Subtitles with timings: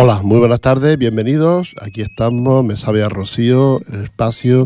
[0.00, 1.74] Hola, muy buenas tardes, bienvenidos.
[1.82, 4.64] Aquí estamos, me sabe a Rocío, el espacio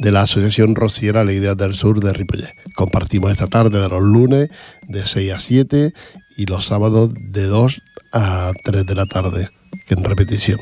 [0.00, 2.56] de la Asociación Rociera Alegría del Sur de Ripollet.
[2.74, 4.48] Compartimos esta tarde de los lunes
[4.88, 5.92] de 6 a 7
[6.36, 7.82] y los sábados de 2
[8.14, 9.48] a 3 de la tarde,
[9.90, 10.58] en repetición.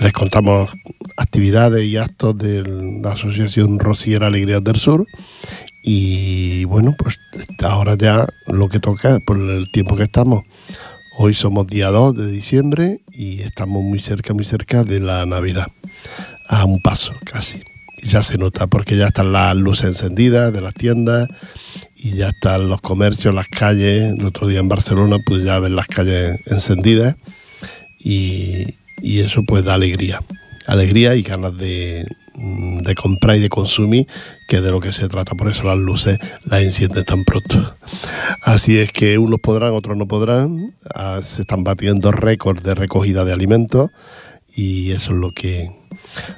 [0.00, 0.68] Les contamos
[1.16, 2.64] actividades y actos de
[3.00, 5.06] la Asociación Rociera Alegría del Sur
[5.84, 7.20] y bueno, pues
[7.62, 10.42] ahora ya lo que toca por el tiempo que estamos
[11.22, 15.66] Hoy somos día 2 de diciembre y estamos muy cerca, muy cerca de la Navidad.
[16.48, 17.60] A un paso casi.
[18.02, 21.28] ya se nota porque ya están las luces encendidas de las tiendas
[21.94, 24.14] y ya están los comercios, las calles.
[24.18, 27.16] El otro día en Barcelona pues ya ven las calles encendidas
[27.98, 30.22] y, y eso pues da alegría.
[30.66, 34.06] Alegría y ganas de, de comprar y de consumir,
[34.48, 35.34] que de lo que se trata.
[35.34, 37.74] Por eso las luces las encienden tan pronto.
[38.42, 40.74] Así es que unos podrán, otros no podrán.
[40.94, 43.90] Ah, se están batiendo récords de recogida de alimentos
[44.54, 45.70] y eso es lo que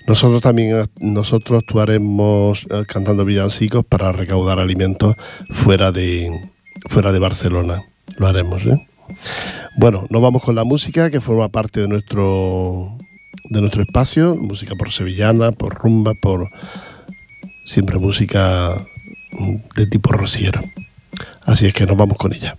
[0.07, 5.17] nosotros también eh, nosotros actuaremos eh, cantando villancicos para recaudar alimentos
[5.51, 6.51] fuera de
[6.89, 7.83] fuera de Barcelona.
[8.17, 8.87] Lo haremos, ¿eh?
[9.77, 12.99] Bueno, nos vamos con la música que forma parte de nuestro
[13.45, 16.49] de nuestro espacio, música por sevillana, por rumba, por
[17.65, 18.87] siempre música
[19.77, 20.63] de tipo rociero.
[21.43, 22.57] Así es que nos vamos con ella.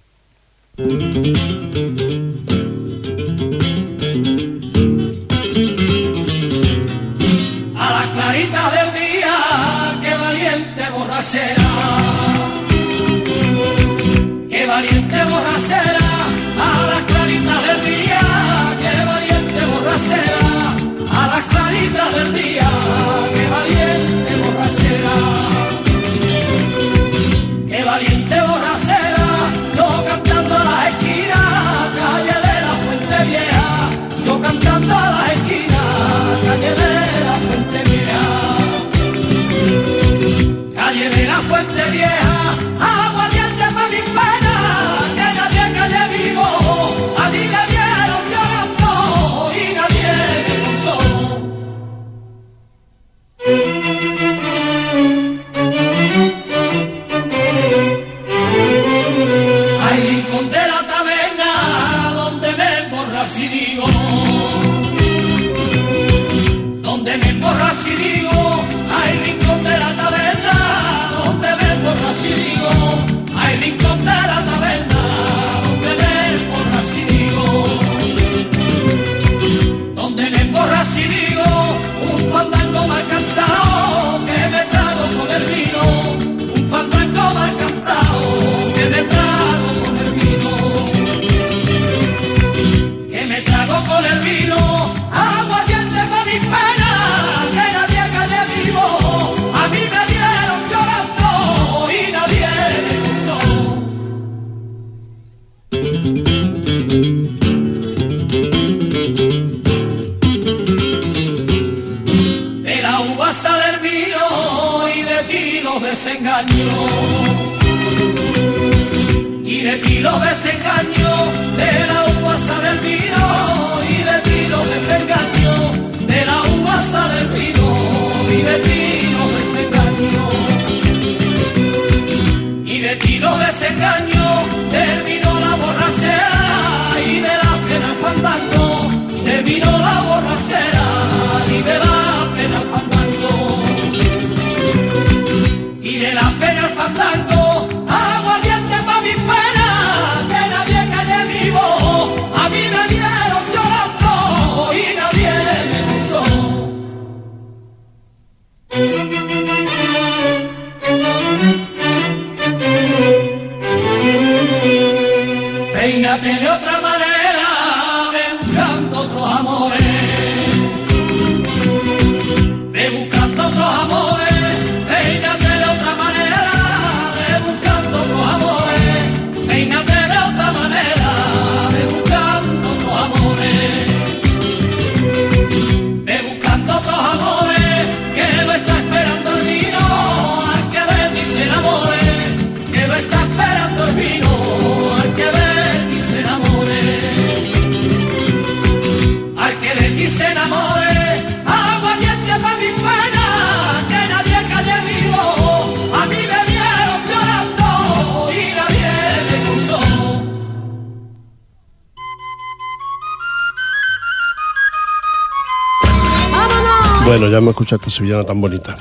[217.24, 218.76] Bueno, ya hemos escuchado esta sevillana tan bonita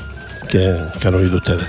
[0.51, 1.65] que, han oído ustedes.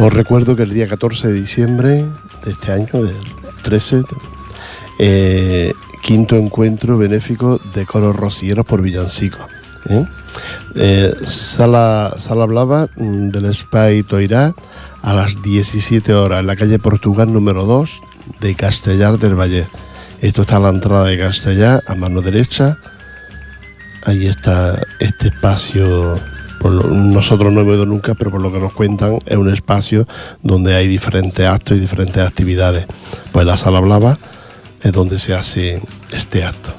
[0.00, 2.04] Os recuerdo que el día 14 de diciembre
[2.44, 3.16] de este año, del
[3.62, 4.02] 13,
[4.98, 9.38] eh, quinto encuentro benéfico de coros rocieros por Villancico.
[9.88, 10.04] ¿eh?
[10.74, 14.52] Eh, sala, sala Blava mm, del Spy Toirá
[15.00, 17.88] a las 17 horas en la calle Portugal número 2
[18.40, 19.68] de Castellar del Valle.
[20.20, 22.78] Esto está a la entrada de Castellar, a mano derecha.
[24.04, 26.18] Ahí está este espacio.
[26.62, 30.06] Nosotros no hemos ido nunca, pero por lo que nos cuentan, es un espacio
[30.42, 32.86] donde hay diferentes actos y diferentes actividades.
[33.32, 34.16] Pues la sala Blava
[34.82, 36.70] es donde se hace este acto.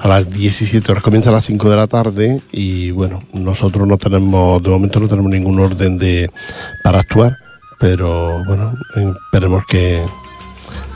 [0.00, 3.96] A las 17 horas comienza a las 5 de la tarde y bueno, nosotros no
[3.98, 6.30] tenemos, de momento no tenemos ningún orden de
[6.84, 7.36] para actuar,
[7.80, 8.74] pero bueno,
[9.24, 10.00] esperemos que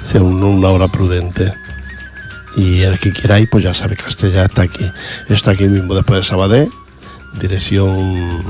[0.05, 1.53] sea un- una hora prudente.
[2.57, 4.85] Y el que quiera ir, pues ya sabe, Castellá está aquí.
[5.29, 6.69] Está aquí mismo después de Sabadell,
[7.41, 8.43] dirección.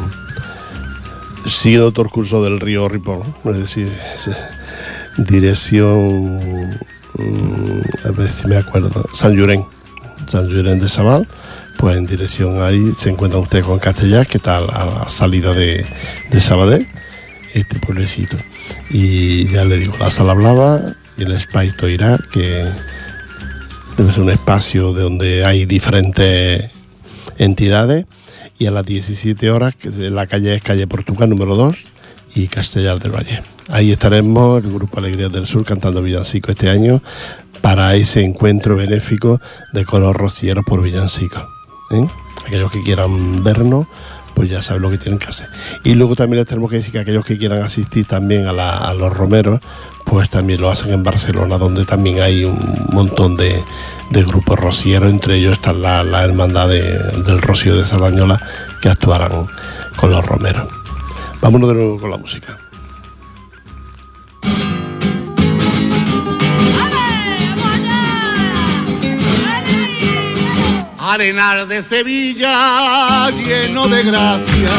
[1.47, 3.93] Siguiendo todo el curso del río Ripoll, es decir,
[5.17, 6.71] dirección.
[7.15, 9.05] mm, A ver si me acuerdo.
[9.13, 9.65] San Llurén.
[10.29, 11.27] San Llurén de Sabal.
[11.79, 15.87] Pues en dirección ahí se encuentran ustedes con Castellá, que está a la, salida de,
[16.31, 16.87] de Sabadell,
[17.55, 18.37] este pueblecito.
[18.91, 20.79] Y ya le digo, la sala Blava
[21.17, 22.67] y el Espacio Irá, que
[24.09, 26.71] ser un espacio de donde hay diferentes
[27.39, 28.07] entidades
[28.59, 31.77] y a las 17 horas, la calle es calle Portugal número 2
[32.35, 33.43] y Castellar del Valle.
[33.69, 37.03] Ahí estaremos, el Grupo Alegrías del Sur, cantando Villancico este año
[37.61, 39.41] para ese encuentro benéfico
[39.73, 41.47] de coros rocieros por Villancico.
[41.91, 42.07] ¿eh?
[42.47, 43.87] Aquellos que quieran vernos,
[44.41, 45.51] pues ya saben lo que tienen que hacer.
[45.85, 49.15] Y luego también les tenemos que decir que aquellos que quieran asistir también a, los
[49.15, 49.61] romeros,
[50.07, 53.63] pues también lo hacen en Barcelona, donde también hay un montón de,
[54.09, 58.41] de grupos rocieros, entre ellos está la, hermandad de- del Rocío de Sardañola,
[58.81, 59.47] que actuarán
[59.97, 60.67] con los romeros.
[61.43, 62.57] Vámonos de nuevo con la música.
[71.13, 74.71] Arenal de Sevilla, lleno de gracia.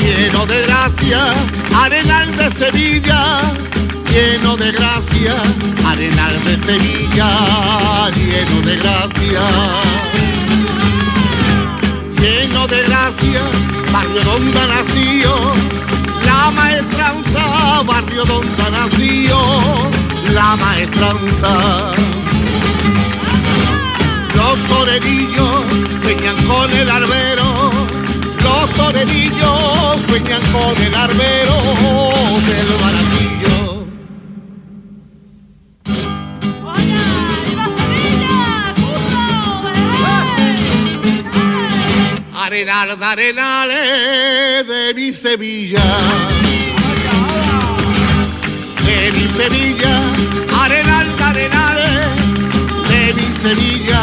[0.00, 1.20] Lleno de gracia,
[1.72, 3.42] Arenal de Sevilla,
[4.10, 5.36] lleno de gracia.
[5.86, 9.42] Arenal de Sevilla, lleno de gracia.
[12.20, 13.42] Lleno de gracia,
[13.92, 15.32] barrio donde nació
[16.26, 19.38] la maestranza, barrio donde nació
[20.32, 22.23] la maestranza.
[24.34, 25.64] Los torerillos
[26.02, 27.70] sueñan con el arbero,
[28.42, 31.56] los torerillos sueñan con el arbero
[32.46, 33.86] del baratillo.
[42.36, 45.84] Arenal de arenales de mi Sevilla.
[48.84, 50.00] De mi Sevilla,
[50.62, 52.10] arenal de arenales
[52.88, 54.00] de mi Sevilla,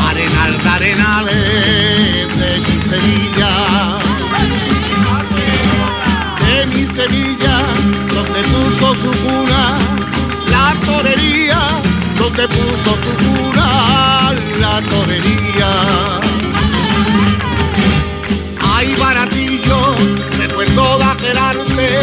[0.00, 3.98] arenal de arenales de mi Sevilla.
[6.40, 7.58] De mi Sevilla,
[8.14, 9.78] donde puso su cuna,
[10.50, 11.60] la torería,
[12.18, 15.70] donde puso su cuna, la torería.
[18.74, 19.94] Ay, baratillo,
[20.38, 22.00] recuerdo de aquelarte.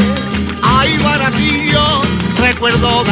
[0.62, 2.02] Ay, baratillo,
[2.40, 3.12] recuerdo de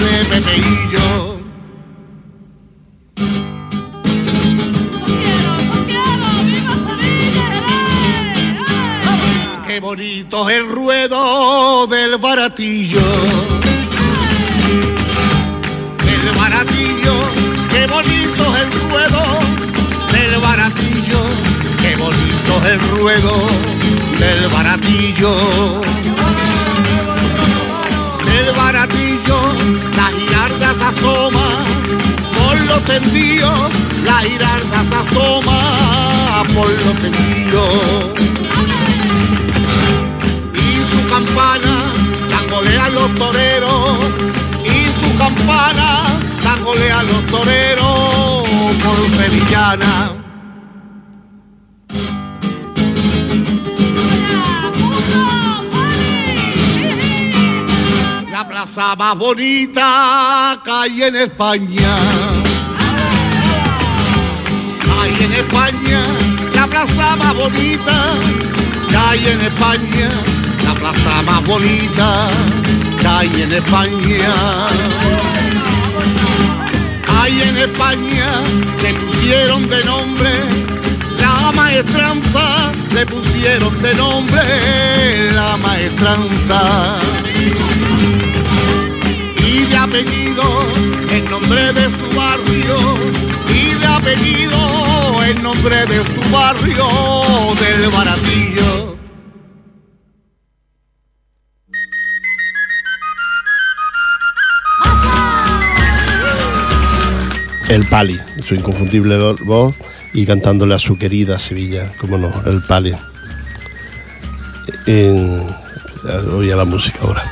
[0.00, 1.41] de Pepeillo.
[9.72, 13.00] Qué bonito es el ruedo del baratillo.
[16.06, 17.14] El baratillo,
[17.70, 19.22] qué bonito es el ruedo
[20.12, 21.20] del baratillo.
[21.80, 23.32] Qué bonito es el ruedo
[24.18, 25.80] del baratillo.
[28.28, 29.40] El baratillo,
[29.96, 31.48] la girarda se asoma
[32.36, 33.70] por los tendidos,
[34.04, 38.32] la girarda se asoma por y su
[41.12, 41.74] campana
[42.30, 43.98] tangolea a los toreros
[44.64, 46.06] y su campana
[46.42, 48.48] tangolea a los toreros
[48.82, 50.12] por sevillana.
[58.30, 61.94] La plaza más bonita que en España.
[64.98, 66.00] Hay en España
[66.54, 68.14] la plaza más bonita
[68.88, 70.10] que hay en España,
[70.64, 72.28] la plaza más bonita
[73.00, 74.34] que hay en España.
[77.20, 78.28] Ahí en España
[78.82, 80.30] le pusieron de nombre
[81.20, 84.42] la maestranza, le pusieron de nombre
[85.32, 86.98] la maestranza.
[89.38, 90.44] Y de apellido
[91.12, 92.78] el nombre de su barrio,
[93.48, 96.86] y de apellido el nombre de su barrio
[97.60, 99.01] del baratillo.
[107.72, 109.74] El Pali, su inconfundible voz
[110.12, 112.94] y cantándole a su querida Sevilla, como no, el Pali.
[114.84, 115.42] En,
[116.36, 117.24] oye la música ahora.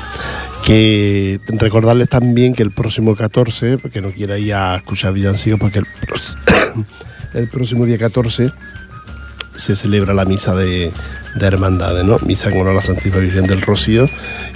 [0.65, 5.83] Que recordarles también que el próximo 14, porque no quiera ir a escuchar villancicos, porque
[7.35, 8.51] el, próximo día 14
[9.55, 10.91] se celebra la misa de,
[11.35, 12.19] de hermandades, ¿no?
[12.21, 14.09] Misa en honor a la Santísima Virgen del Rocío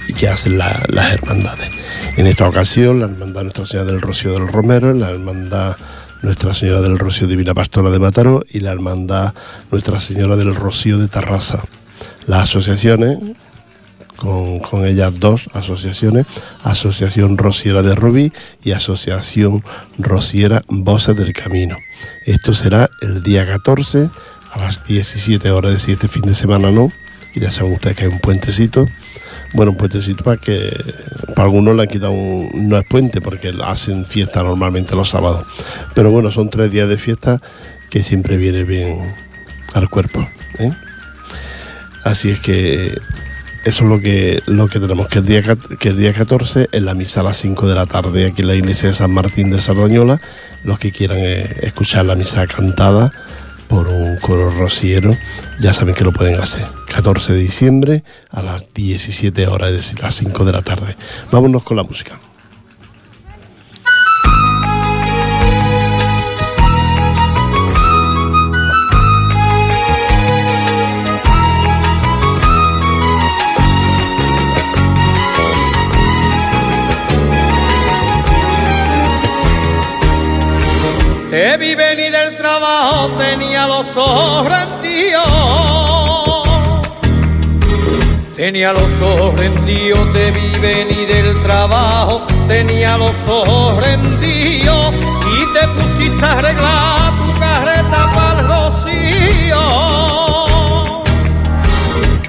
[0.07, 1.84] y que hacen las hermandades.
[2.17, 5.75] En esta ocasión, la Hermandad Nuestra Señora del Rocío del Romero, la Hermandad
[6.21, 9.33] Nuestra Señora del Rocío Divina Pastora de Mataró y la Hermandad
[9.69, 11.61] Nuestra Señora del Rocío de Tarrasa.
[12.25, 13.17] Las asociaciones,
[14.15, 16.25] con, ellas dos asociaciones,
[16.63, 18.31] Asociación Rociera de Rubí
[18.63, 19.61] y Asociación
[19.97, 21.75] Rociera Voces del Camino.
[22.25, 24.09] Esto será el día 14
[24.53, 26.89] a las 17 horas, de este fin de semana no,
[27.33, 28.87] y ya saben ustedes que hay un puentecito
[29.55, 30.71] bueno, un puentecito para que
[31.35, 35.45] para algunos le han quitado un, no es puente porque hacen fiesta normalmente los sábados.
[35.93, 37.41] Pero bueno, son tres días de fiesta
[37.89, 38.99] que siempre viene bien
[39.73, 40.27] al cuerpo.
[40.59, 40.71] ¿eh?
[42.03, 42.97] Así es que
[43.63, 45.41] eso es lo que, lo que tenemos, que el, día,
[45.79, 48.47] que el día 14 en la misa a las 5 de la tarde aquí en
[48.47, 50.19] la iglesia de San Martín de Sardañola,
[50.63, 53.11] los que quieran eh, escuchar la misa cantada
[53.75, 55.17] por un coro rociero,
[55.59, 56.65] ya saben que lo pueden hacer.
[56.93, 60.95] 14 de diciembre a las 17 horas, es decir, las 5 de la tarde.
[61.29, 62.17] Vámonos con la música.
[81.35, 85.27] Te vi venir del trabajo, tenía los ojos rendidos.
[88.37, 95.67] Tenía los ojos rendidos, te vi venir del trabajo, tenía los ojos rendidos y te
[95.77, 99.59] pusiste a arreglar tu carreta para el rocío.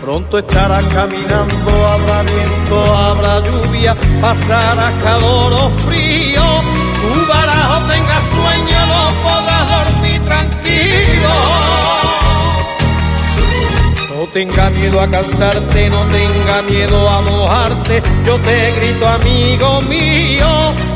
[0.00, 6.42] Pronto estarás caminando, habrá viento, habrá lluvia, pasará calor o frío,
[6.98, 8.25] su barajo tenga
[14.36, 18.02] tenga miedo a cansarte, no tenga miedo a mojarte.
[18.26, 20.46] Yo te grito, amigo mío,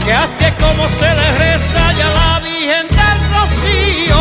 [0.04, 4.20] que así como se le reza ya la Virgen del Rocío.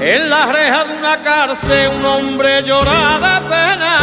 [0.00, 0.30] En
[1.20, 3.98] cárcel un hombre llora de pena.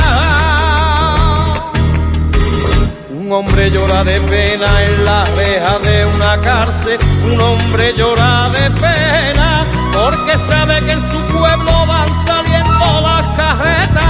[3.10, 7.00] Un hombre llora de pena en la reja de una cárcel.
[7.32, 9.64] Un hombre llora de pena
[9.94, 14.04] porque sabe que en su pueblo van saliendo las carretas.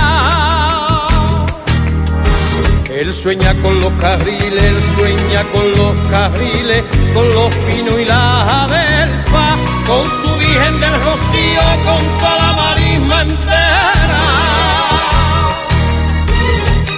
[2.90, 8.48] Él sueña con los carriles, él sueña con los carriles, con los pinos y las
[8.64, 9.49] adelfas
[9.90, 14.24] con su Virgen del Rocío, con toda la marisma entera.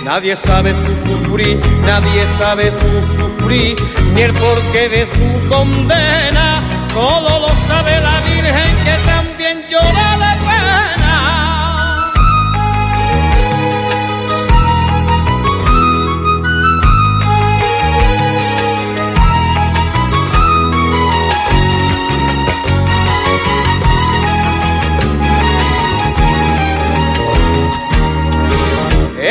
[0.04, 3.76] Nadie sabe su sufrir, nadie sabe su sufrir,
[4.14, 6.60] ni el porqué de su condena,
[6.94, 10.11] solo lo sabe la Virgen que también llora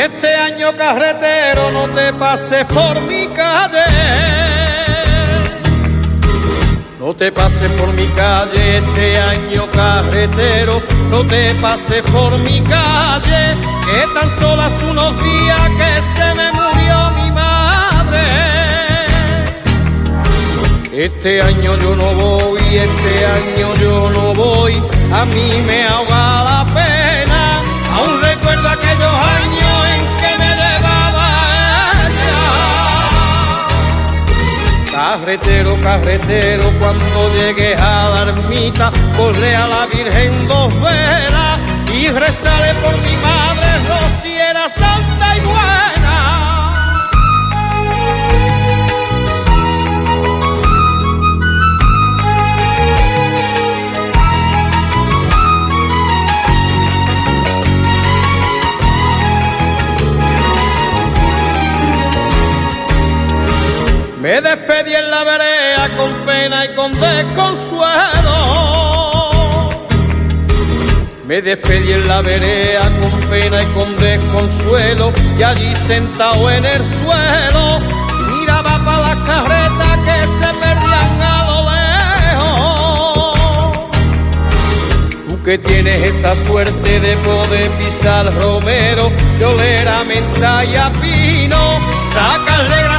[0.03, 3.85] Este año carretero no te pases por mi calle.
[6.99, 10.81] No te pases por mi calle este año carretero,
[11.11, 13.53] no te pases por mi calle,
[13.85, 18.25] que tan solo hace unos días que se me murió mi madre.
[20.93, 24.81] Este año yo no voy, este año yo no voy,
[25.13, 26.90] a mí me ahoga la pena,
[35.21, 41.59] Carretero, carretero, cuando llegues a la ermita, ponle a la Virgen dos velas
[41.93, 43.67] y rezale por mi madre,
[44.01, 45.90] rociera santa y buena.
[65.23, 68.81] Vereda con pena y con desconsuelo.
[71.25, 75.11] Me despedí en la vereda con pena y con desconsuelo.
[75.37, 77.79] Y allí sentado en el suelo,
[78.35, 83.37] miraba para las carretas que se perdían a lo lejos.
[85.29, 90.91] Tú que tienes esa suerte de poder pisar romero, de oler a menta y a
[91.01, 91.79] pino,
[92.13, 92.90] sacarle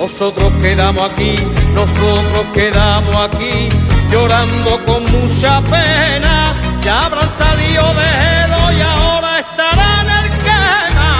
[0.00, 1.34] Nosotros quedamos aquí,
[1.74, 3.68] nosotros quedamos aquí,
[4.10, 6.54] llorando con mucha pena.
[6.80, 8.08] Ya habrán salido de
[8.40, 11.10] Edo y ahora estarán en el quema.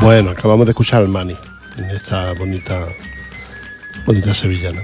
[0.00, 1.36] Bueno, acabamos de escuchar al Mani
[1.78, 2.84] en esta bonita,
[4.06, 4.82] bonita sevillana.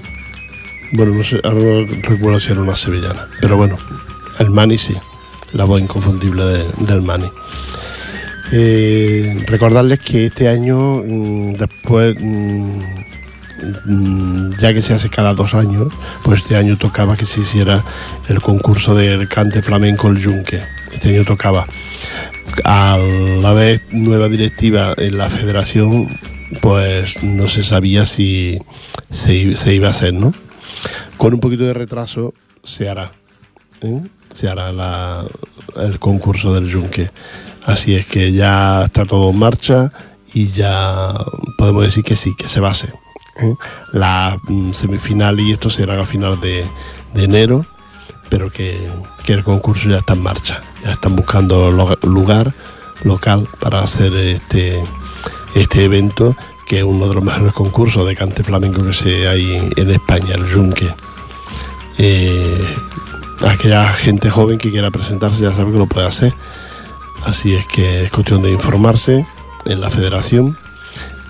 [0.92, 3.76] Bueno, no sé, ahora no recuerdo si era una sevillana, pero bueno,
[4.38, 4.94] el Mani sí,
[5.52, 7.28] la voz inconfundible de- del Mani.
[8.52, 12.80] Eh, recordarles que este año, mm, después, mm,
[14.58, 15.92] ya que se hace cada dos años,
[16.22, 17.84] pues este año tocaba que se hiciera
[18.28, 20.60] el concurso del cante flamenco El Yunque.
[20.92, 21.66] Este año tocaba
[22.64, 22.96] a
[23.42, 26.08] la vez nueva directiva en la federación,
[26.62, 28.58] pues no se sabía si
[29.10, 30.32] se, se iba a hacer, ¿no?
[31.16, 32.32] Con un poquito de retraso
[32.64, 33.10] se hará.
[33.82, 34.00] ¿eh?
[34.38, 35.24] Se hará
[35.74, 37.10] el concurso del Yunque.
[37.64, 39.90] Así es que ya está todo en marcha
[40.32, 41.12] y ya
[41.56, 42.94] podemos decir que sí, que se hacer.
[43.40, 43.52] ¿eh?
[43.92, 46.64] La mm, semifinal y esto será a finales de,
[47.16, 47.66] enero
[48.28, 48.88] pero que,
[49.24, 50.62] que el concurso ya está en marcha.
[50.84, 51.72] Ya están buscando
[52.02, 52.54] lugar
[53.02, 54.80] local para hacer este,
[55.56, 56.36] este evento,
[56.68, 60.36] que es uno de los mejores concursos de cante flamenco que se hay en España,
[60.36, 60.94] el Yunque.
[61.96, 62.76] Eh,
[63.46, 66.32] aquella gente joven que quiera presentarse ya sabe que lo puede hacer.
[67.24, 69.26] Así es que es cuestión de informarse
[69.64, 70.56] en la federación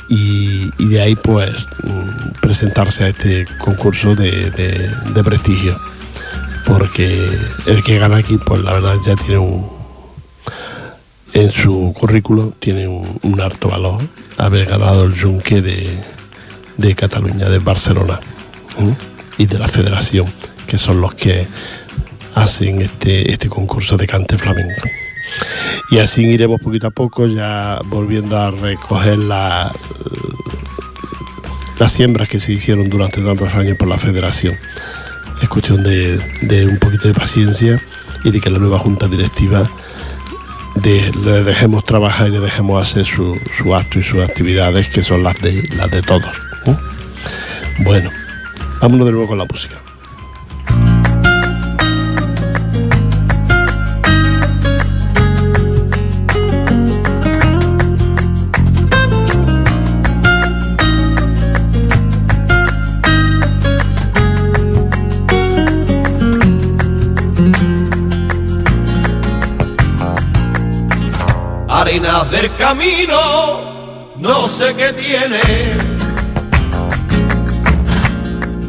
[0.08, 1.50] y, de ahí pues
[1.82, 5.78] mm, presentarse a este concurso de- de- prestigio
[6.66, 7.28] porque
[7.66, 9.68] el que gana aquí, pues la verdad ya tiene un.
[11.34, 13.98] En su currículo tiene un, un alto valor
[14.38, 15.98] haber ganado el Junque de,
[16.76, 18.20] de Cataluña, de Barcelona
[19.38, 20.26] y de la Federación,
[20.66, 21.46] que son los que
[22.34, 24.88] hacen este, este concurso de cante flamenco.
[25.90, 29.72] Y así iremos poquito a poco, ya volviendo a recoger la,
[31.78, 34.56] las siembras que se hicieron durante tantos años por la Federación
[35.42, 37.80] es cuestión de, de un poquito de paciencia
[38.24, 39.68] y de que la nueva junta directiva
[40.74, 45.02] de- le dejemos trabajar y le dejemos hacer su, su acto y sus actividades que
[45.04, 46.34] son las de las de todos.
[46.66, 46.76] ¿eh?
[47.84, 48.10] Bueno,
[48.80, 49.76] vámonos de nuevo con la música.
[71.88, 75.40] Arenas del camino, no sé qué tiene,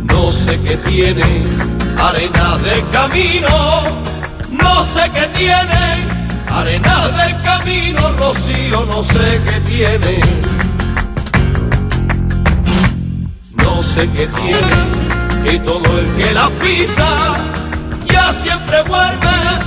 [0.06, 1.44] no sé qué tiene.
[1.98, 3.84] Arenas del camino,
[4.50, 6.08] no sé qué tiene.
[6.50, 10.22] Arenas del camino, Rocío, no sé qué tiene.
[13.58, 17.10] No sé qué tiene, que todo el que la pisa
[18.06, 19.59] ya siempre vuelve.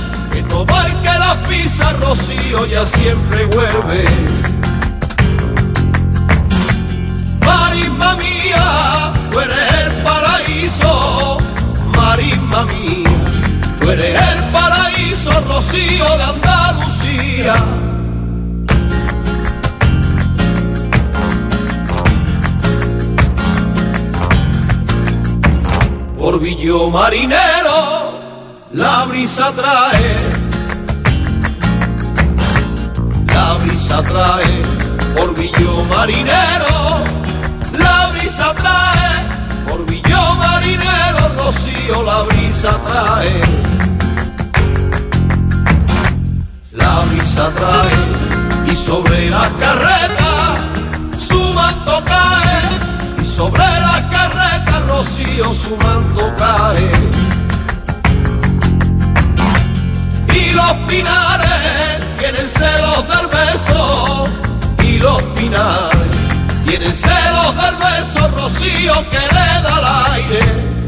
[0.61, 4.05] El que la pisa, Rocío, ya siempre vuelve.
[7.39, 11.37] Marisma mía, tú eres el paraíso.
[11.95, 13.09] Marisma mía,
[13.79, 17.55] tú eres el paraíso, Rocío de Andalucía.
[26.17, 26.39] Por
[26.89, 28.19] Marinero,
[28.71, 30.32] la brisa trae.
[33.93, 34.61] Brisa trae,
[35.15, 37.03] por Villo Marinero,
[37.77, 42.23] la brisa trae, por Villo Marinero.
[42.27, 43.41] brisa trae,
[46.71, 50.55] la brisa trae y sobre la carreta
[51.15, 56.91] su manto cae y sobre la carreta rocío su manto cae.
[60.35, 64.27] Y los pinares tienen celos del beso
[64.81, 66.15] y los pinares
[66.65, 70.82] tienen celos del beso rocío que le da al aire.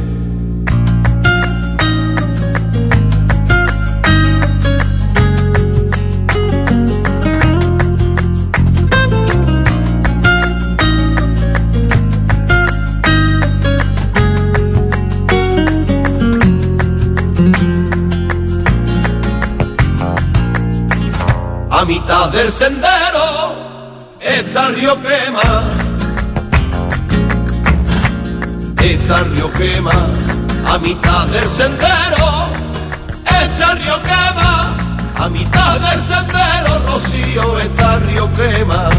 [21.85, 23.53] A mitad del sendero
[24.19, 25.63] está el río quema.
[28.81, 30.07] Está el río quema.
[30.65, 32.47] A mitad del sendero
[33.23, 34.73] está el río quema.
[35.15, 38.89] A mitad del sendero, Rocío, está el río quema.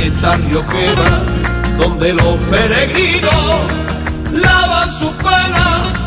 [0.00, 3.32] Está el río quema, donde los peregrinos
[4.32, 5.99] lavan sus penas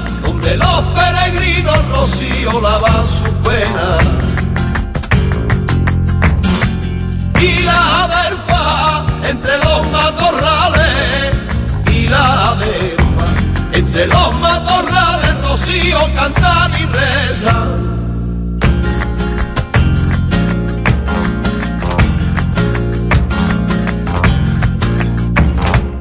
[0.43, 3.97] donde los peregrinos rocío lavan su pena.
[7.39, 11.35] Y la adelfa entre los matorrales,
[11.91, 13.25] y la adelfa
[13.71, 17.83] entre los matorrales, rocío cantan y rezan.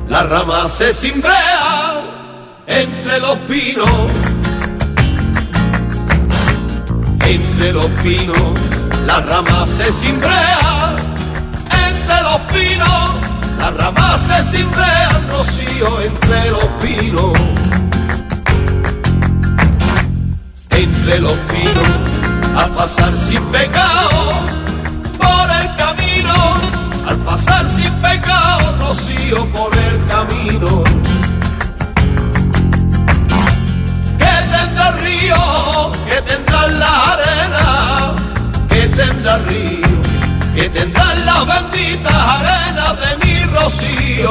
[0.08, 2.02] La rama se cimbrea
[2.66, 3.88] entre los pinos,
[7.26, 8.36] entre los pinos,
[9.06, 10.96] la rama se cimbrea,
[11.88, 13.10] entre los pinos,
[13.58, 17.32] la rama se cimbrea, rocío entre los pinos,
[20.70, 24.32] entre los pinos, al pasar sin pecado
[25.18, 26.34] por el camino,
[27.06, 31.21] al pasar sin pecado, rocío por el camino.
[36.24, 38.16] Que tendrá la arena,
[38.68, 39.88] que tendrá el río,
[40.54, 44.30] que tendrá las benditas arenas de mi rocío.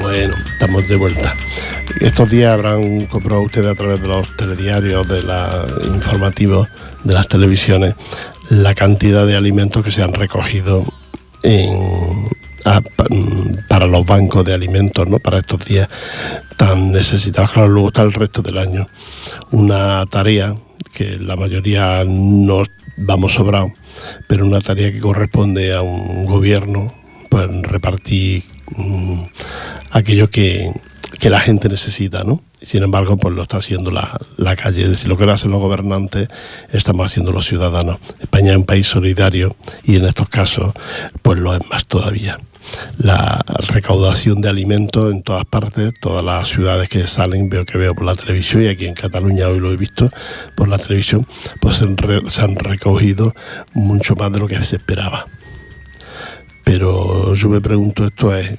[0.00, 1.34] Bueno, estamos de vuelta.
[2.00, 6.68] Estos días habrán comprado ustedes a través de los telediarios, de los informativos,
[7.04, 7.94] de las televisiones,
[8.50, 10.84] la cantidad de alimentos que se han recogido
[11.42, 12.28] en,
[12.64, 15.18] mm, para los bancos de alimentos, ¿no?
[15.18, 15.88] Para estos días
[16.56, 17.52] tan necesitados.
[17.52, 18.88] Claro, luego está el resto del año.
[19.50, 20.56] Una tarea
[20.92, 22.62] que la mayoría no
[22.96, 23.72] vamos sobrados,
[24.26, 26.94] pero una tarea que corresponde a un gobierno,
[27.30, 28.44] pues repartir
[28.76, 29.22] mm,
[29.90, 30.72] aquello que,
[31.18, 32.42] que la gente necesita, ¿no?
[32.62, 34.84] Sin embargo, pues lo está haciendo la, la calle.
[34.84, 36.28] Es decir, lo que hacen los gobernantes,
[36.72, 37.98] estamos haciendo los ciudadanos.
[38.20, 40.72] España es un país solidario y en estos casos,
[41.20, 42.38] pues lo es más todavía.
[42.98, 47.94] La recaudación de alimentos en todas partes, todas las ciudades que salen, veo que veo
[47.94, 50.10] por la televisión y aquí en Cataluña hoy lo he visto
[50.54, 51.26] por la televisión,
[51.60, 53.34] pues se han, recogido
[53.72, 55.26] mucho más de lo que se esperaba.
[56.64, 58.58] Pero yo me pregunto, esto es,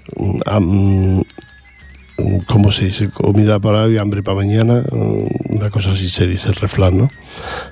[2.47, 3.09] ¿cómo se dice?
[3.09, 4.83] Comida para hoy, hambre para mañana,
[5.49, 7.09] una cosa así se dice el refrán, ¿no?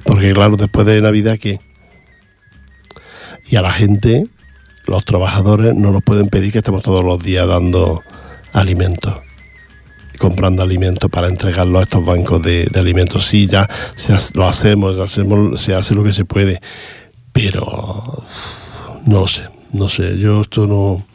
[0.03, 1.59] Porque claro, después de Navidad, ¿qué?
[3.49, 4.27] Y a la gente,
[4.85, 8.01] los trabajadores, no nos pueden pedir que estemos todos los días dando
[8.53, 9.15] alimentos
[10.23, 13.25] comprando alimentos para entregarlo a estos bancos de, alimentos.
[13.25, 16.61] Sí, ya se lo hacemos, hacemos, se hace lo que se puede,
[17.31, 18.23] pero
[19.05, 19.43] no sé,
[19.73, 21.05] no sé, yo esto no...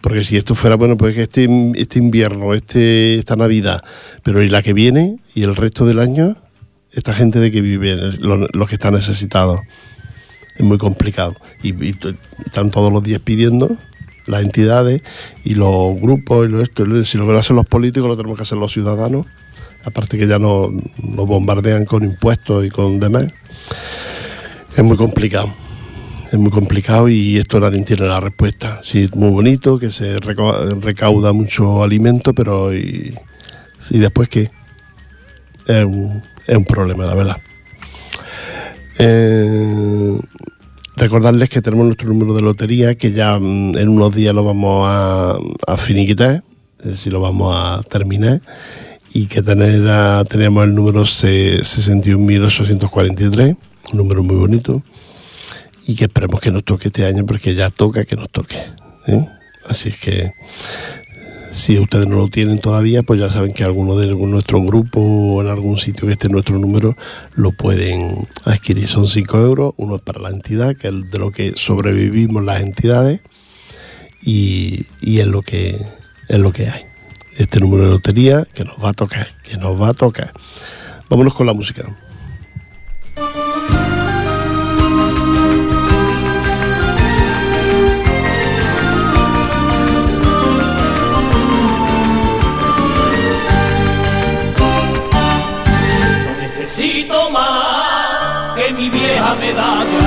[0.00, 3.84] Porque si esto fuera, bueno, pues que este, este invierno, este, esta Navidad,
[4.24, 6.36] pero y la que viene y el resto del año,
[6.90, 9.60] esta gente de que vive, los que están necesitados,
[10.62, 11.34] es muy complicado.
[11.62, 11.74] Y,
[12.46, 13.76] están todos los días pidiendo
[14.26, 15.02] las entidades
[15.44, 16.84] y los grupos y lo esto.
[17.04, 19.26] Si lo que lo hacen los políticos, lo tenemos que hacer los ciudadanos.
[19.84, 23.26] Aparte que ya nos, bombardean con impuestos y con demás.
[24.76, 25.52] Es muy complicado.
[26.30, 28.80] Es muy complicado y esto nadie tiene la respuesta.
[28.84, 33.14] Sí, es muy bonito, que se reca- recauda mucho alimento, pero ¿y,
[33.90, 34.48] y después qué?
[35.66, 37.36] Es un, es un problema, la verdad.
[38.98, 40.18] Eh,
[41.02, 44.86] recordarles que tenemos nuestro número de lotería, que ya mm, en unos días lo vamos
[44.88, 45.36] a,
[45.66, 46.44] a finiquitar,
[46.82, 48.40] decir, lo vamos a terminar,
[49.12, 53.56] y que tener, a- tenemos el número C- 61.843,
[53.92, 54.82] un número muy bonito,
[55.86, 58.56] y que esperemos que nos toque este año porque ya toca que nos toque.
[59.08, 59.26] ¿eh?
[59.68, 60.30] Así que
[61.52, 65.42] si ustedes no lo tienen todavía, pues ya saben que alguno de nuestro grupo o
[65.42, 66.96] en algún sitio que esté nuestro número
[67.34, 68.88] lo pueden adquirir.
[68.88, 72.60] Son 5 euros, uno es para la entidad, que es de lo que sobrevivimos las
[72.60, 73.20] entidades,
[74.22, 75.78] y, y es lo que
[76.28, 76.82] es lo que hay.
[77.36, 80.32] Este número de lotería que nos va a tocar, que nos va a tocar.
[81.10, 81.84] Vámonos con la música.
[99.34, 100.01] Mi vieja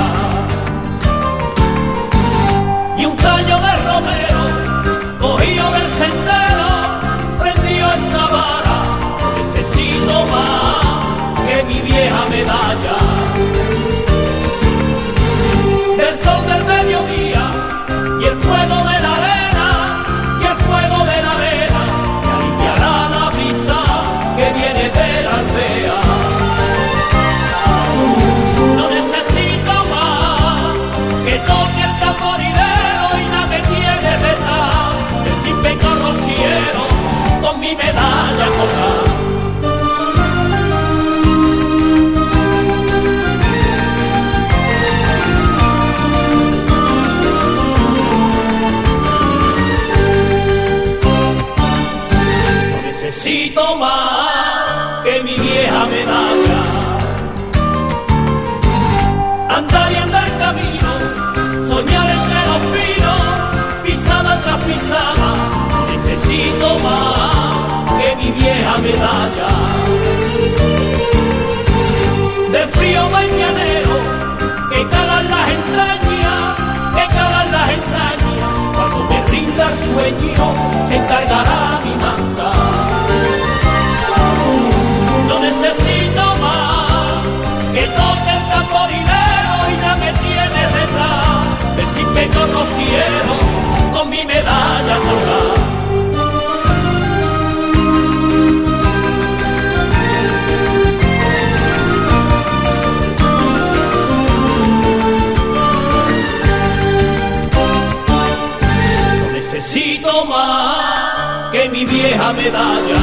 [111.76, 113.02] mi vieja medalla.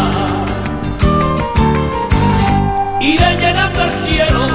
[2.99, 4.47] Iré llenando el cielo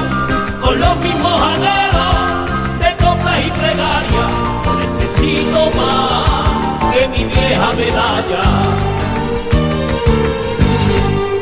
[0.61, 2.15] con los mismos anhelos
[2.81, 4.31] de coplas y plegarias.
[4.65, 8.43] No necesito más que mi vieja medalla.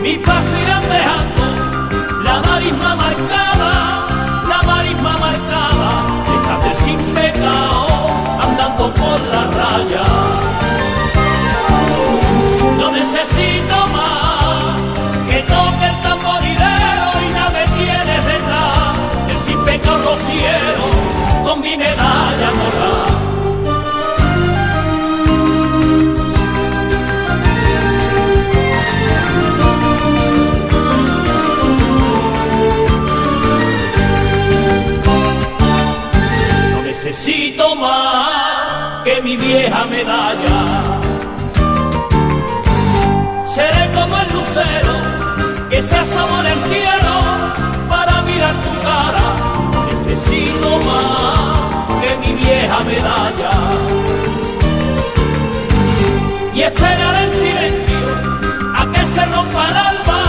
[0.03, 1.45] Mis pasos irán dejando
[2.23, 3.71] la marisma marcada,
[4.51, 5.89] la marisma marcada.
[6.29, 7.87] Déjate sin pecado
[8.39, 10.46] andando por la raya.
[39.47, 40.57] Vieja medalla.
[43.55, 44.93] Seré como el lucero
[45.69, 47.15] que se asoma en el cielo
[47.89, 49.25] para mirar tu cara.
[49.89, 51.57] Necesito más
[52.01, 53.51] que mi vieja medalla.
[56.53, 58.01] Y esperaré en silencio
[58.79, 60.21] a que se rompa el alba,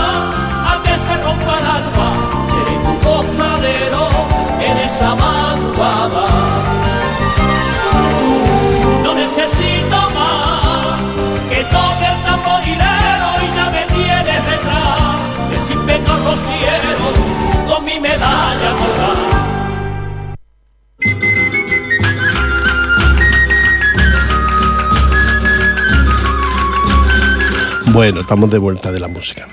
[0.71, 2.07] a que se rompa el alba.
[2.51, 4.03] Seré tu costadero
[4.67, 6.78] en esa madrugada.
[27.99, 29.45] Bueno, estamos de vuelta de la música.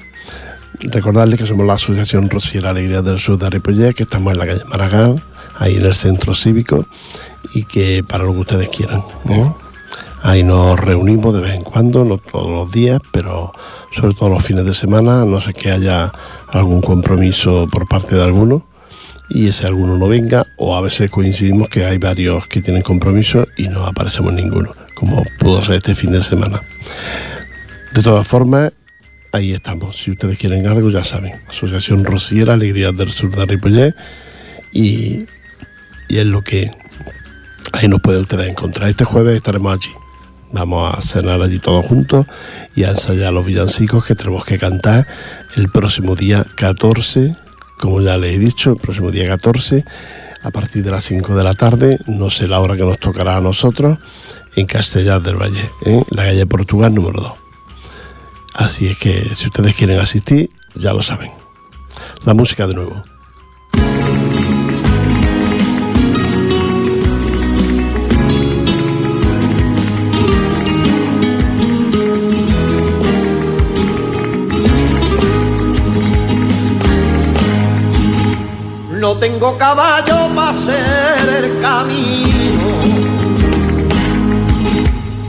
[0.79, 4.47] Recordarles que somos la Asociación Rociera Alegría del Sur de Ripollet, que estamos en la
[4.47, 5.21] calle Maragall,
[5.57, 6.87] ahí en el centro cívico,
[7.55, 9.03] y que para lo que ustedes quieran.
[10.23, 13.53] Ahí nos reunimos de vez en cuando, no todos los días, pero
[13.93, 16.13] sobre todo los fines de semana, no sé que haya
[16.47, 18.65] algún compromiso por parte de alguno
[19.29, 23.45] y ese alguno no venga, o a veces coincidimos que hay varios que tienen compromiso
[23.57, 26.61] y no aparecemos ninguno, como pudo ser este fin de semana.
[27.97, 28.75] De todas formas,
[29.33, 29.97] ahí estamos.
[29.97, 31.33] Si ustedes quieren algo, ya saben.
[31.49, 33.95] Asociación Rociera, Alegría del Sur de Ripollet.
[34.71, 35.25] Y,
[36.11, 36.71] es lo que
[37.73, 38.91] Ahí nos puede ustedes encontrar.
[38.91, 39.95] Este jueves estaremos allí.
[40.53, 42.27] Vamos a cenar allí todos juntos
[42.75, 45.07] y a ensayar los villancicos que tenemos que cantar
[45.57, 47.35] el próximo día 14,
[47.81, 49.87] como ya les he dicho, el próximo día 14,
[50.43, 53.39] a partir de las 5 de la tarde, no sé la hora que nos tocará
[53.39, 53.97] a nosotros,
[54.55, 57.46] en Castellar del Valle, en la calle Portugal número 2.
[58.57, 61.31] Así es que si ustedes quieren asistir, ya lo saben.
[62.25, 63.05] La música de nuevo.
[78.91, 82.69] No tengo caballo para hacer el camino,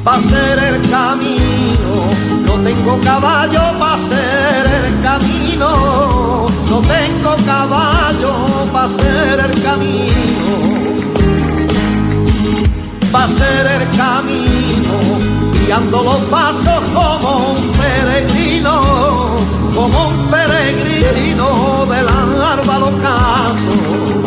[0.03, 2.26] para hacer el camino.
[2.47, 8.33] No tengo caballo para hacer el camino, no tengo caballo
[8.71, 10.47] para hacer el camino,
[13.11, 14.95] para hacer el camino,
[15.65, 18.81] guiando los pasos como un peregrino,
[19.75, 24.26] como un peregrino del árbol ocaso.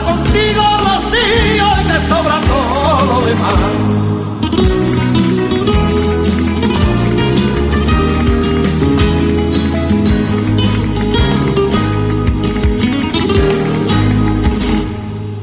[0.00, 3.94] Contigo, Rocío, y me sobra todo lo demás.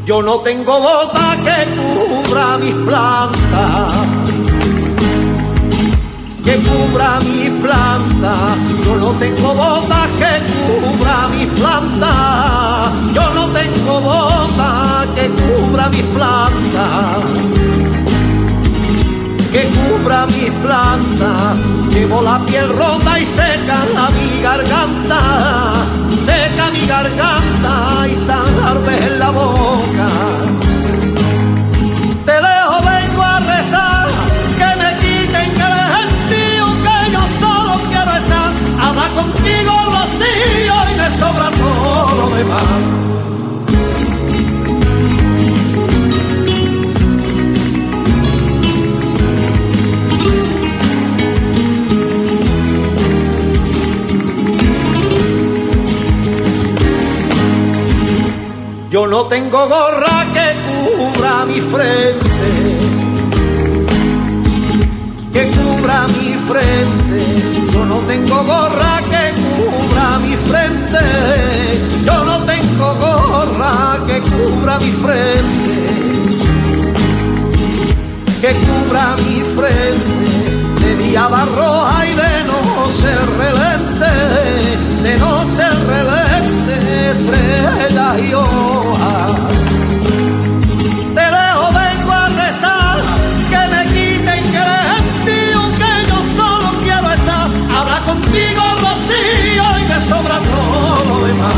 [0.05, 3.93] Yo no tengo bota que cubra mis plantas,
[6.43, 8.57] que cubra mis plantas.
[8.85, 10.33] Yo no tengo bota que
[10.67, 12.91] cubra mis plantas.
[13.13, 13.30] Yo
[13.61, 17.23] tengo bota que cubra mis plantas.
[19.51, 21.57] Que cubra mis plantas,
[21.91, 25.21] llevo la piel rota y seca la mi garganta,
[26.25, 30.60] seca mi garganta y sangre en la boca.
[59.31, 62.29] Tengo gorra que cubra mi frente,
[65.31, 67.71] que cubra mi frente.
[67.71, 71.03] Yo no tengo gorra que cubra mi frente.
[72.05, 75.73] Yo no tengo gorra que cubra mi frente,
[78.41, 80.83] que cubra mi frente.
[80.83, 82.59] De día va roja y de no
[83.01, 84.11] ser relente,
[85.03, 88.70] de no ser relente, estrella y hoja.
[100.11, 101.55] Sobra todo lo demás.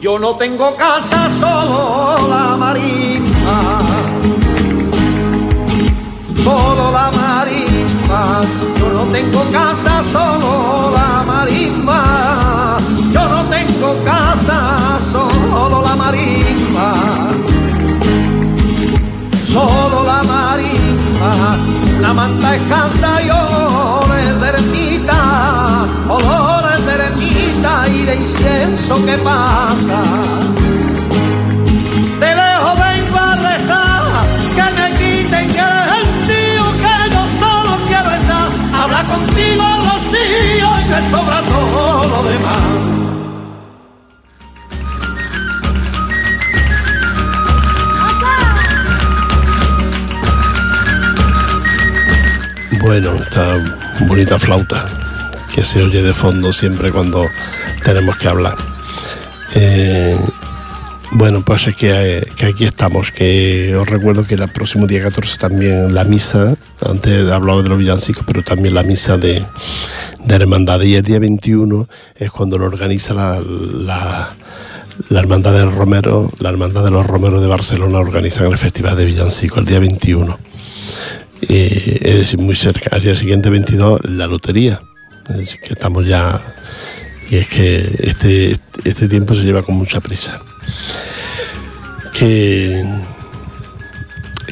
[0.00, 3.58] Yo no tengo casa, solo la marimba.
[6.44, 8.42] Solo la marimba.
[8.78, 12.13] Yo no tengo casa, solo la marimba.
[21.98, 25.86] Una manta escasa y olores de ermita.
[26.08, 30.00] Olores de ermita y de incienso que pasa.
[32.20, 38.10] De lejos vengo a rezar, que me quiten que el gentío, que yo solo quiero
[38.10, 38.48] estar.
[38.80, 43.03] Habla contigo, Rocío, y me sobra todo lo demás.
[52.84, 53.56] Bueno, esta
[54.06, 54.84] bonita flauta
[55.54, 57.24] que se oye de fondo siempre cuando
[57.82, 58.56] tenemos que hablar.
[59.54, 60.14] Eh,
[61.12, 65.02] bueno, pues es que, eh, que aquí estamos, que os recuerdo que el próximo día
[65.02, 69.42] 14 también la misa, antes he hablado de los villancicos, pero también la misa de,
[70.22, 74.34] de hermandad y el día 21 es cuando lo organiza la, la,
[75.08, 79.06] la hermandad del Romero, la hermandad de los Romeros de Barcelona organizan el Festival de
[79.06, 80.38] Villancicos el día 21.
[81.48, 82.94] Eh, es muy cerca.
[82.94, 84.80] Al día siguiente, 22, la lotería.
[85.38, 86.40] Es que estamos ya.
[87.30, 90.40] Y es que este, este tiempo se lleva con mucha prisa.
[92.12, 92.84] que,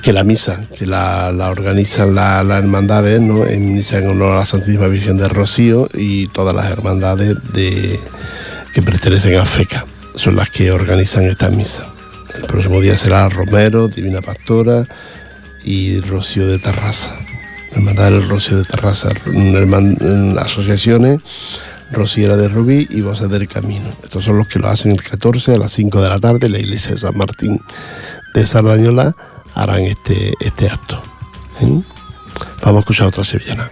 [0.03, 3.47] que la misa, que la, la organizan las hermandades, ¿no?
[3.47, 8.01] En misa en honor a la Santísima Virgen de Rocío y todas las hermandades de,
[8.75, 9.85] que pertenecen a FECA,
[10.15, 11.89] son las que organizan esta misa.
[12.35, 14.87] El próximo día será Romero, Divina Pastora
[15.65, 17.15] y Rocío de Terraza.
[17.73, 21.21] Hermandad del Rocío de Terraza, herman- asociaciones
[21.91, 23.85] Rociera de Rubí y Voces del Camino.
[24.03, 26.49] Estos son los que lo hacen el 14 a las 5 de la tarde.
[26.49, 27.61] La iglesia de San Martín
[28.35, 29.15] de Sardañola
[29.55, 31.03] harán este, este acto.
[31.61, 31.67] ¿eh?
[32.63, 33.69] Vamos a escuchar otra sevillana.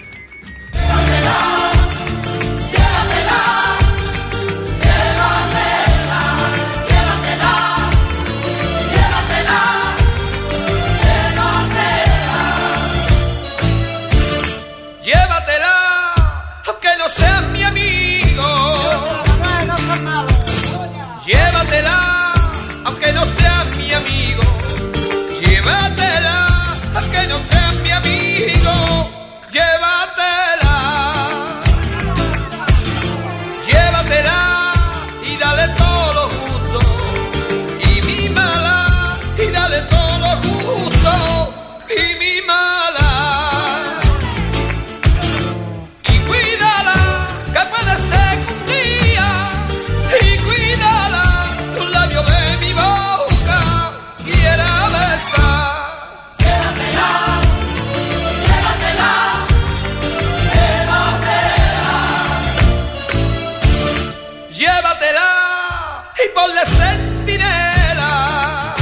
[66.41, 68.75] Ponle sentinela.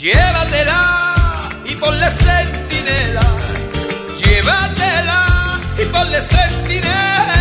[0.00, 0.80] Llévatela
[1.64, 3.36] y ponle sentinela.
[4.18, 5.26] Llévatela
[5.78, 7.37] y ponle sentinela.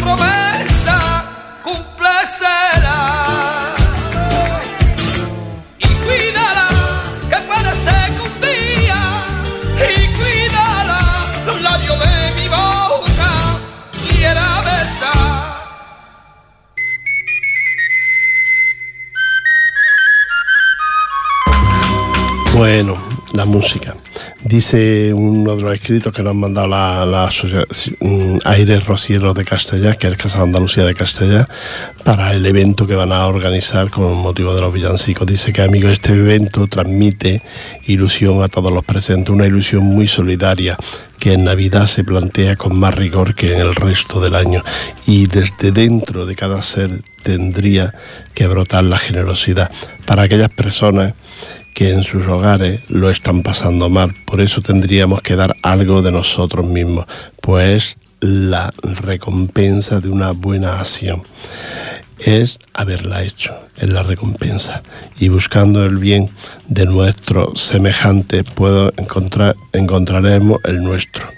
[0.00, 1.24] Promesas.
[1.62, 3.00] Cúmplesela.
[5.78, 6.68] Y cuídala,
[7.30, 7.36] que
[7.84, 9.00] ser que un día.
[9.76, 11.00] Y cuídala,
[11.46, 13.30] los labios de mi boca
[14.08, 15.40] quiera besar.
[22.54, 22.96] Bueno,
[23.32, 23.94] la música.
[24.50, 29.32] Dice uno de los escritos que nos han mandado la, la asociación mm, Aires Rocieros
[29.36, 31.46] de Castellá, que es Casa de Andalucía de Castellá,
[32.02, 35.24] para el evento que van a organizar con motivo de los villancicos.
[35.24, 37.42] Dice que, amigos, este evento transmite
[37.86, 40.76] ilusión a todos los presentes, una ilusión muy solidaria
[41.20, 44.64] que en Navidad se plantea con más rigor que en el resto del año
[45.06, 46.90] y desde dentro de cada ser
[47.22, 47.94] tendría
[48.34, 49.70] que brotar la generosidad
[50.06, 51.14] para aquellas personas
[51.80, 54.14] que en sus hogares lo están pasando mal.
[54.26, 57.06] Por eso tendríamos que dar algo de nosotros mismos,
[57.40, 61.22] pues la recompensa de una buena acción
[62.18, 64.82] es haberla hecho, es la recompensa.
[65.18, 66.28] Y buscando el bien
[66.68, 71.28] de nuestro semejante, puedo encontrar, encontraremos el nuestro.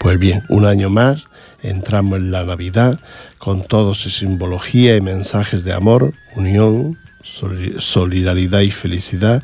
[0.00, 1.22] Pues bien, un año más
[1.62, 2.98] entramos en la Navidad
[3.38, 9.40] con toda su simbología y mensajes de amor, unión, soli- solidaridad y felicidad,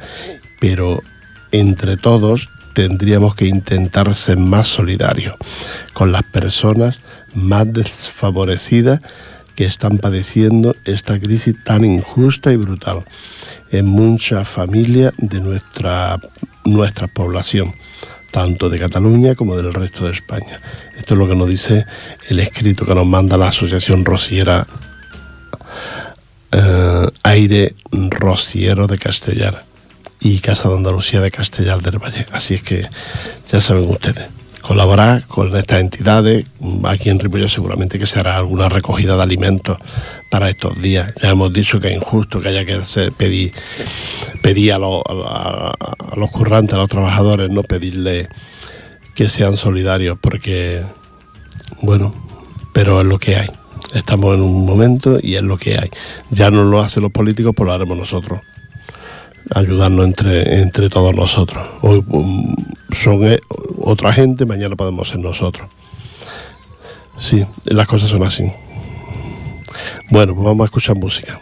[0.61, 1.03] pero
[1.51, 5.35] entre todos tendríamos que intentar ser más solidarios
[5.93, 7.01] con las personas
[7.35, 9.01] más desfavorecidas
[9.57, 13.05] que están padeciendo esta crisis tan injusta y brutal
[13.71, 16.19] en muchas familias de nuestra,
[16.65, 17.75] nuestra población,
[18.31, 20.59] tanto de Cataluña como del resto de España.
[20.97, 21.85] Esto es lo que nos dice
[22.29, 24.67] el escrito que nos manda la Asociación Rociera
[26.53, 29.70] eh, Aire Rociero de Castellar
[30.21, 32.27] y Casa de Andalucía de Castellar del Valle.
[32.33, 32.87] Así es que
[33.51, 34.29] ya saben ustedes,
[34.61, 36.45] colaborar con estas entidades.
[36.85, 39.79] Aquí en Ripollet seguramente que se hará alguna recogida de alimentos
[40.31, 41.13] para estos días.
[41.23, 42.81] Ya hemos dicho que es injusto que haya que
[43.17, 43.53] pedir,
[44.43, 45.75] pedir a, los- a-
[46.17, 48.29] los currantes, a los trabajadores, no pedirles
[49.15, 50.83] que sean solidarios, porque,
[51.83, 52.15] bueno,
[52.73, 53.49] pero es lo que hay.
[53.95, 55.91] Estamos en un momento y es lo que hay.
[56.31, 58.41] Ya no lo hacen los políticos, pues lo haremos nosotros
[59.55, 61.67] ayudarnos entre, entre todos nosotros.
[61.83, 62.55] Hoy um,
[62.93, 63.41] son eh,
[63.79, 65.69] otra gente, mañana podemos ser nosotros.
[67.19, 68.51] Sí, las cosas son así.
[70.11, 71.41] Bueno, pues vamos a escuchar música.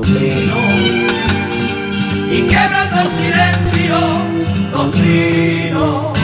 [0.00, 1.08] Pinos
[2.30, 3.96] y quebrando el silencio
[4.72, 6.17] los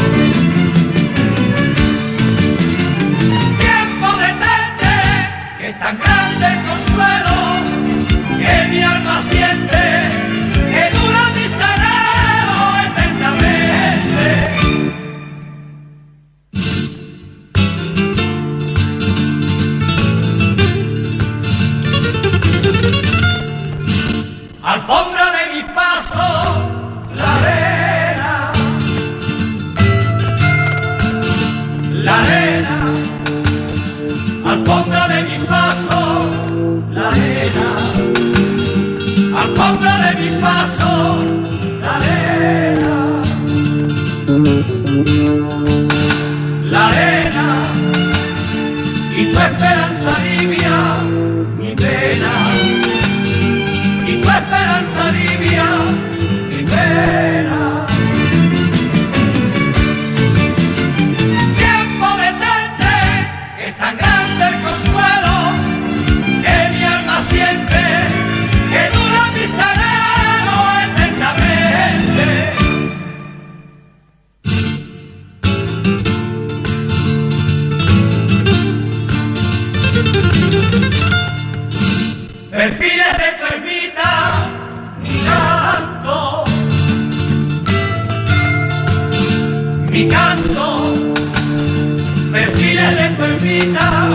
[93.64, 94.08] ermita,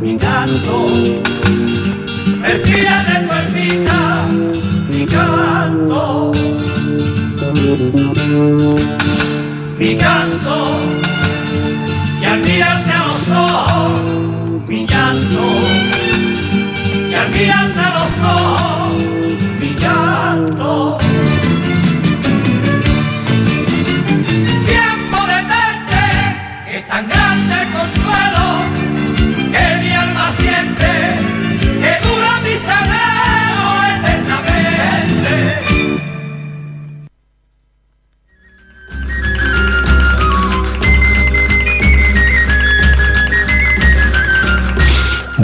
[0.00, 0.84] mi canto,
[2.42, 4.26] tu ermita,
[4.88, 6.32] mi canto,
[9.78, 10.73] mi canto,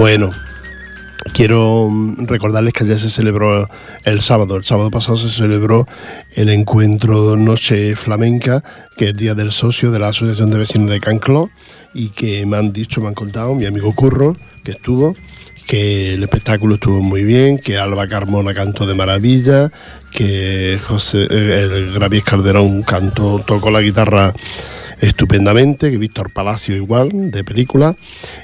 [0.01, 0.31] Bueno,
[1.35, 3.69] quiero mm, recordarles que ayer se celebró
[4.05, 5.87] el sábado, el sábado pasado se celebró
[6.33, 8.65] el encuentro Noche Flamenca,
[8.97, 11.51] que es Día del Socio de la Asociación de Vecinos de Cancló,
[11.93, 15.15] y que me han dicho, me han contado, mi amigo Curro, que estuvo,
[15.67, 19.71] que el espectáculo estuvo muy bien, que Alba Carmona cantó de maravilla,
[20.13, 24.33] que José, eh, el Gravies Calderón cantó, tocó la guitarra
[25.01, 27.97] estupendamente, que Víctor Palacio igual, de película,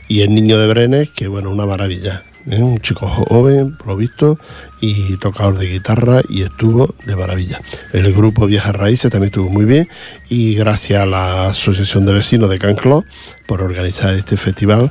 [0.08, 2.22] y el niño de Brenes, que bueno, una maravilla.
[2.50, 2.62] ¿eh?
[2.62, 4.38] Un chico joven, por lo visto,
[4.80, 7.60] y tocador de guitarra, y estuvo de maravilla.
[7.92, 9.88] El grupo Viejas Raíces también estuvo muy bien,
[10.28, 13.04] y gracias a la Asociación de Vecinos de Cancló
[13.46, 14.90] por organizar este festival.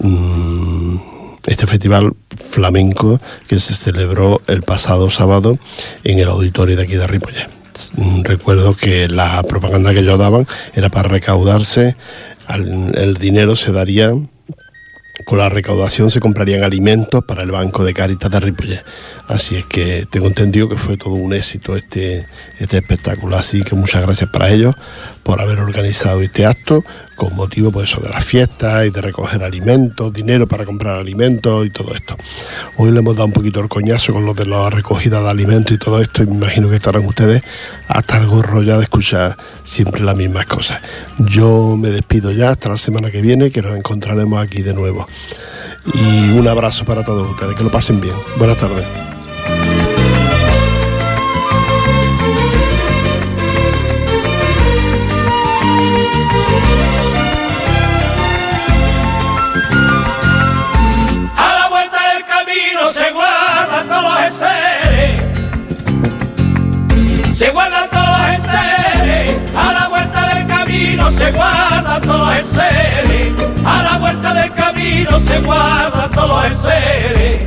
[0.00, 1.14] mmm,
[1.46, 2.14] este festival
[2.50, 5.58] flamenco que se celebró el pasado sábado
[6.02, 7.63] en el auditorio de aquí de Ripollet.
[8.22, 11.96] Recuerdo que la propaganda que ellos daban era para recaudarse,
[12.48, 14.12] el dinero se daría,
[15.24, 18.82] con la recaudación se comprarían alimentos para el Banco de Caritas de Ripollet.
[19.28, 22.26] Así es que tengo entendido que fue todo un éxito este,
[22.58, 23.36] este espectáculo.
[23.36, 24.74] Así que muchas gracias para ellos
[25.22, 26.84] por haber organizado este acto
[27.14, 31.66] con motivo pues, eso, de las fiestas y de recoger alimentos, dinero para comprar alimentos
[31.66, 32.16] y todo esto.
[32.76, 35.72] Hoy le hemos dado un poquito el coñazo con lo de la recogida de alimentos
[35.72, 37.42] y todo esto y me imagino que estarán ustedes
[37.88, 40.80] hasta el gorro ya de escuchar siempre las mismas cosas.
[41.18, 45.06] Yo me despido ya hasta la semana que viene que nos encontraremos aquí de nuevo.
[45.92, 48.14] Y un abrazo para todos ustedes, que lo pasen bien.
[48.38, 49.13] Buenas tardes.
[71.84, 73.34] Guardan todos los enseres.
[73.64, 77.40] A la vuelta del camino se guardan todos los enseres.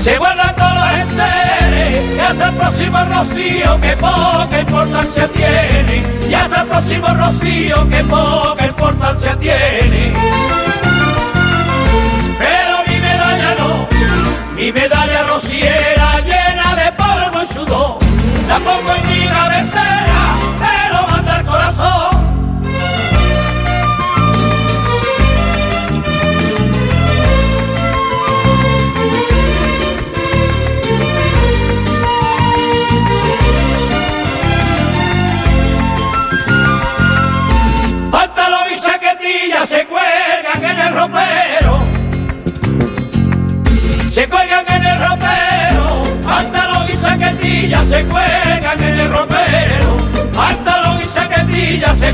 [0.00, 2.16] Se guardan todos los enseres.
[2.16, 6.02] Y hasta el próximo rocío que poca importancia tiene.
[6.28, 8.57] Y hasta el próximo rocío que poca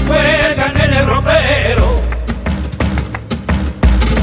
[0.07, 2.02] cuelgan en el ropero.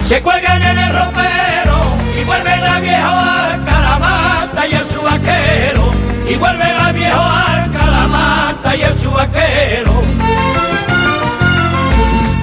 [0.05, 1.77] Se cuelgan en el ropero
[2.19, 5.91] y vuelven la vieja arca, la mata y el su vaquero.
[6.27, 10.01] Y vuelven la vieja arca, la mata y el su vaquero.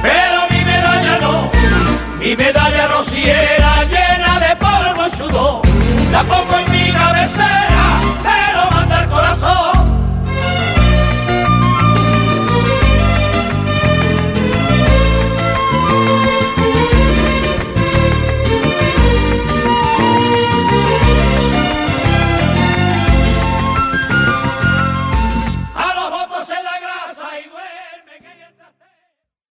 [0.02, 1.50] Pero mi medalla no,
[2.18, 5.62] mi medalla rociera llena de polvo y sudor,
[6.12, 7.67] la pongo en mi cabeza